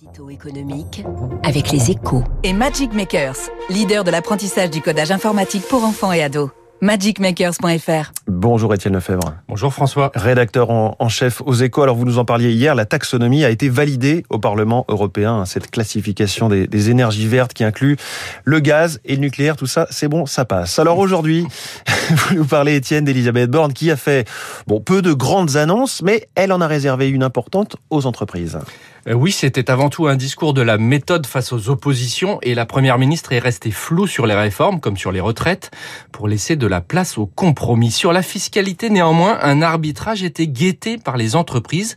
L'édito 0.00 0.28
économique 0.28 1.04
avec 1.44 1.70
les 1.70 1.92
échos. 1.92 2.24
Et 2.42 2.52
Magic 2.52 2.92
Makers, 2.94 3.36
leader 3.70 4.02
de 4.02 4.10
l'apprentissage 4.10 4.70
du 4.70 4.80
codage 4.80 5.12
informatique 5.12 5.62
pour 5.68 5.84
enfants 5.84 6.10
et 6.10 6.20
ados. 6.20 6.50
magicmakers.fr 6.80 8.23
Bonjour 8.26 8.72
Étienne 8.72 8.94
Lefebvre. 8.94 9.34
Bonjour 9.48 9.74
François. 9.74 10.10
Rédacteur 10.14 10.70
en, 10.70 10.96
en, 10.98 11.08
chef 11.10 11.42
aux 11.44 11.52
échos. 11.52 11.82
Alors 11.82 11.94
vous 11.94 12.06
nous 12.06 12.18
en 12.18 12.24
parliez 12.24 12.52
hier, 12.52 12.74
la 12.74 12.86
taxonomie 12.86 13.44
a 13.44 13.50
été 13.50 13.68
validée 13.68 14.24
au 14.30 14.38
Parlement 14.38 14.86
européen. 14.88 15.44
Cette 15.44 15.70
classification 15.70 16.48
des, 16.48 16.66
des 16.66 16.88
énergies 16.88 17.26
vertes 17.26 17.52
qui 17.52 17.64
inclut 17.64 17.98
le 18.44 18.60
gaz 18.60 18.98
et 19.04 19.16
le 19.16 19.20
nucléaire, 19.20 19.56
tout 19.56 19.66
ça, 19.66 19.86
c'est 19.90 20.08
bon, 20.08 20.24
ça 20.24 20.46
passe. 20.46 20.78
Alors 20.78 20.98
aujourd'hui, 20.98 21.46
vous 22.10 22.36
nous 22.36 22.46
parlez 22.46 22.76
Étienne 22.76 23.04
d'Elisabeth 23.04 23.50
Borne 23.50 23.74
qui 23.74 23.90
a 23.90 23.96
fait 23.96 24.26
bon 24.66 24.80
peu 24.80 25.02
de 25.02 25.12
grandes 25.12 25.56
annonces, 25.56 26.00
mais 26.00 26.26
elle 26.34 26.52
en 26.52 26.62
a 26.62 26.66
réservé 26.66 27.10
une 27.10 27.22
importante 27.22 27.76
aux 27.90 28.06
entreprises. 28.06 28.58
Euh, 29.06 29.12
oui, 29.12 29.32
c'était 29.32 29.70
avant 29.70 29.90
tout 29.90 30.06
un 30.06 30.16
discours 30.16 30.54
de 30.54 30.62
la 30.62 30.78
méthode 30.78 31.26
face 31.26 31.52
aux 31.52 31.68
oppositions 31.68 32.38
et 32.42 32.54
la 32.54 32.64
première 32.64 32.98
ministre 32.98 33.32
est 33.32 33.38
restée 33.38 33.70
floue 33.70 34.06
sur 34.06 34.26
les 34.26 34.34
réformes 34.34 34.80
comme 34.80 34.96
sur 34.96 35.12
les 35.12 35.20
retraites 35.20 35.70
pour 36.10 36.26
laisser 36.26 36.56
de 36.56 36.66
la 36.66 36.80
place 36.80 37.18
au 37.18 37.26
compromis. 37.26 37.90
Sur 37.90 38.13
la 38.14 38.22
fiscalité, 38.22 38.88
néanmoins, 38.88 39.38
un 39.42 39.60
arbitrage 39.60 40.22
était 40.22 40.46
guetté 40.46 40.96
par 40.96 41.18
les 41.18 41.36
entreprises. 41.36 41.96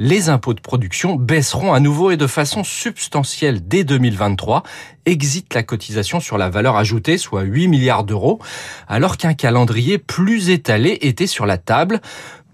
Les 0.00 0.28
impôts 0.28 0.54
de 0.54 0.60
production 0.60 1.16
baisseront 1.16 1.72
à 1.72 1.80
nouveau 1.80 2.12
et 2.12 2.16
de 2.16 2.28
façon 2.28 2.62
substantielle 2.62 3.66
dès 3.66 3.82
2023. 3.82 4.62
Exit 5.06 5.52
la 5.54 5.64
cotisation 5.64 6.20
sur 6.20 6.38
la 6.38 6.50
valeur 6.50 6.76
ajoutée, 6.76 7.18
soit 7.18 7.42
8 7.42 7.66
milliards 7.66 8.04
d'euros, 8.04 8.38
alors 8.86 9.16
qu'un 9.16 9.34
calendrier 9.34 9.98
plus 9.98 10.50
étalé 10.50 10.98
était 11.00 11.26
sur 11.26 11.46
la 11.46 11.58
table. 11.58 12.00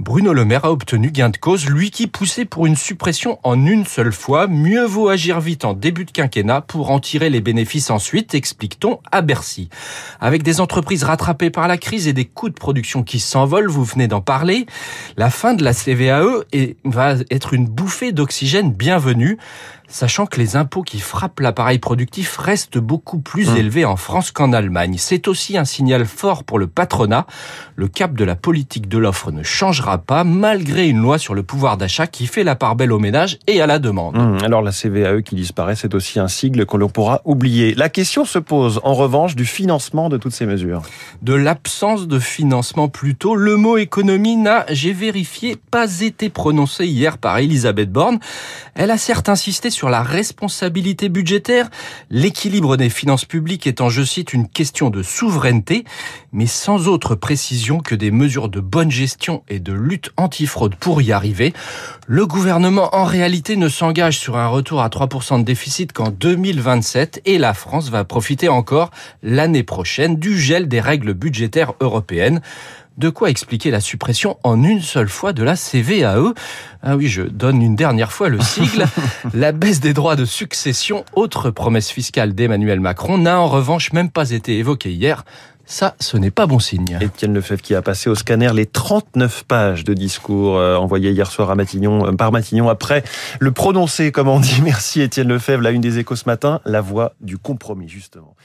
Bruno 0.01 0.33
Le 0.33 0.45
Maire 0.45 0.65
a 0.65 0.73
obtenu 0.73 1.13
gain 1.13 1.29
de 1.29 1.37
cause, 1.37 1.67
lui 1.67 1.93
qui 1.93 2.09
poussait 2.09 2.45
pour 2.45 2.67
une 2.67 2.75
suppression 2.75 3.39
en 3.45 3.65
une 3.65 3.87
seule 3.87 4.13
fois. 4.13 4.49
Mieux 4.49 4.85
vaut 4.85 5.09
agir 5.09 5.41
vite 5.41 5.65
en 5.65 5.73
début 5.73 6.05
de 6.05 6.11
quinquennat 6.11 6.63
pour 6.63 6.91
en 6.91 6.99
tirer 6.99 7.31
les 7.31 7.41
bénéfices 7.41 7.91
ensuite, 7.91 8.35
explique-t-on 8.35 8.99
à 9.13 9.23
Bercy. 9.23 9.69
Avec 10.21 10.43
des 10.43 10.61
entreprises 10.61 11.05
rattrapées 11.05 11.51
par 11.51 11.69
la 11.69 11.79
crise 11.79 12.09
et 12.09 12.13
des 12.13 12.25
coûts 12.25 12.49
de 12.49 12.55
production 12.55 13.05
qui 13.05 13.21
s'envolent, 13.21 13.69
vous 13.69 13.85
venez 13.85 14.09
d'en 14.09 14.21
parler, 14.21 14.67
la 15.17 15.31
fin 15.31 15.55
de 15.55 15.63
la 15.63 15.73
CVAE 15.73 16.43
va 16.85 17.15
être 17.35 17.55
une 17.55 17.67
bouffée 17.67 18.13
d'oxygène 18.13 18.73
bienvenue 18.73 19.39
sachant 19.89 20.27
que 20.27 20.41
les 20.41 20.57
impôts 20.57 20.83
qui 20.83 21.01
frappent 21.01 21.41
l'appareil 21.41 21.79
productif 21.79 22.37
restent 22.37 22.79
beaucoup 22.79 23.19
plus 23.19 23.51
mmh. 23.51 23.57
élevés 23.57 23.85
en 23.85 23.97
France 23.97 24.31
qu'en 24.31 24.53
Allemagne. 24.53 24.97
C'est 24.99 25.29
aussi 25.29 25.59
un 25.59 25.65
signal 25.65 26.07
fort 26.07 26.45
pour 26.45 26.59
le 26.59 26.67
patronat. 26.67 27.27
Le 27.77 27.89
cap 27.89 28.15
de 28.15 28.25
la 28.25 28.37
politique 28.37 28.89
de 28.89 28.99
l'offre 28.99 29.31
ne 29.31 29.43
changera 29.43 29.99
pas, 29.99 30.25
malgré 30.25 30.89
une 30.89 31.01
loi 31.01 31.19
sur 31.19 31.35
le 31.35 31.43
pouvoir 31.43 31.77
d'achat 31.77 32.07
qui 32.07 32.27
fait 32.27 32.45
la 32.45 32.57
part 32.57 32.77
belle 32.77 32.93
aux 32.93 32.99
ménages 32.99 33.39
et 33.47 33.61
à 33.61 33.67
la 33.67 33.79
demande. 33.79 34.17
Mmh. 34.17 34.45
Alors 34.45 34.63
la 34.63 34.73
CVAE 34.73 35.23
qui 35.23 35.35
disparaît, 35.35 35.77
c'est 35.77 35.95
aussi 35.95 36.19
un 36.19 36.29
sigle 36.29 36.67
qu'on 36.67 36.89
pourra 36.89 37.21
oublier. 37.25 37.75
La 37.75 37.89
question 37.89 38.25
se 38.25 38.39
pose, 38.39 38.81
en 38.85 38.95
revanche, 38.95 39.37
du 39.37 39.45
financement 39.45 40.09
de 40.09 40.17
toutes 40.17 40.33
ces 40.33 40.47
mesures. 40.47 40.83
De 41.23 41.35
l'absence 41.35 42.07
de 42.07 42.19
financement 42.19 42.89
plutôt. 42.89 43.35
Le 43.35 43.57
mot 43.57 43.77
économie 43.77 44.37
n'a, 44.37 44.67
j'ai 44.71 44.93
vérifié, 44.93 45.57
pas 45.71 46.01
été 46.01 46.31
prononcé 46.31 46.87
hier 46.87 47.19
par 47.19 47.39
Elisabeth 47.39 47.91
Borne. 47.91 48.19
Elle 48.75 48.91
a 48.91 48.99
certes 48.99 49.29
insisté 49.29 49.71
sur 49.75 49.91
la 49.91 50.03
responsabilité 50.03 51.09
budgétaire, 51.09 51.69
l'équilibre 52.09 52.77
des 52.77 52.89
finances 52.89 53.25
publiques 53.25 53.67
étant, 53.67 53.91
je 53.91 54.03
cite, 54.03 54.33
une 54.33 54.49
question 54.49 54.89
de 54.89 55.03
souveraineté, 55.03 55.85
mais 56.33 56.47
sans 56.47 56.89
autre 56.89 57.15
précision 57.15 57.81
que 57.81 57.95
des 57.95 58.11
mesures 58.11 58.49
de 58.49 58.61
bonne 58.61 58.91
gestion 58.91 59.43
et 59.49 59.59
de 59.59 59.73
lutte 59.73 60.11
antifraude 60.17 60.77
pour 60.77 61.03
y 61.03 61.13
arriver. 61.13 61.53
Le 62.07 62.27
gouvernement, 62.27 62.95
en 62.95 63.05
réalité, 63.05 63.57
ne 63.57 63.69
s'engage 63.69 64.19
sur 64.19 64.37
un 64.37 64.47
retour 64.47 64.81
à 64.81 64.89
3% 64.89 65.41
de 65.41 65.45
déficit 65.45 65.93
qu'en 65.93 66.11
2027 66.11 67.23
et 67.25 67.39
la 67.39 67.55
France 67.55 67.91
va 67.91 68.05
profiter 68.05 68.49
encore 68.49 68.91
l'année 69.23 69.63
prochaine 69.63 70.17
du 70.17 70.39
gel 70.39 70.69
des 70.69 70.81
règles 70.81 71.15
budgétaires 71.15 71.75
européennes. 71.81 72.41
De 72.97 73.09
quoi 73.09 73.29
expliquer 73.29 73.73
la 73.73 73.81
suppression 73.81 74.39
en 74.45 74.63
une 74.63 74.81
seule 74.81 75.09
fois 75.09 75.33
de 75.33 75.43
la 75.43 75.57
CVAE 75.57 76.33
Ah 76.81 76.97
oui, 76.97 77.09
je 77.09 77.23
donne 77.23 77.61
une 77.61 77.75
dernière 77.75 78.13
fois 78.13 78.29
le 78.29 78.41
sigle. 78.41 78.87
la 79.35 79.51
baisse 79.51 79.81
des 79.81 79.93
droits 79.93 80.15
de 80.15 80.25
succession, 80.25 81.05
autre 81.15 81.51
promesse 81.51 81.91
fiscale 81.91 82.35
d'Emmanuel 82.35 82.79
Macron, 82.79 83.19
n'a 83.19 83.41
en 83.41 83.49
revanche 83.49 83.93
même 83.93 84.11
pas 84.11 84.31
été 84.31 84.59
évoquée 84.59 84.93
hier. 84.93 85.25
Ça, 85.67 85.97
ce 85.99 86.17
n'est 86.17 86.31
pas 86.31 86.47
bon 86.47 86.61
signe. 86.61 86.99
Étienne 87.01 87.35
Lefebvre 87.35 87.63
qui 87.63 87.75
a 87.75 87.83
passé 87.83 88.11
au 88.11 88.15
scanner 88.15 88.53
les 88.55 88.67
39 88.67 89.45
pages 89.45 89.83
de 89.83 89.95
discours 89.95 90.59
euh, 90.59 90.77
envoyés 90.77 91.11
hier 91.11 91.31
soir 91.31 91.51
à 91.51 91.57
Matignon, 91.57 92.07
euh, 92.07 92.13
par 92.13 92.31
Matignon 92.31 92.69
après 92.69 93.03
le 93.41 93.51
prononcer, 93.51 94.13
comme 94.13 94.29
on 94.29 94.39
dit. 94.39 94.61
Merci 94.63 95.01
Étienne 95.01 95.29
Lefebvre, 95.29 95.63
la 95.63 95.71
une 95.71 95.81
des 95.81 95.99
échos 95.99 96.17
ce 96.17 96.27
matin, 96.27 96.61
la 96.65 96.81
voix 96.81 97.15
du 97.21 97.39
compromis, 97.39 97.89
justement. 97.89 98.37